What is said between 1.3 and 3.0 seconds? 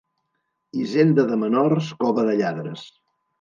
de menors, cova de lladres.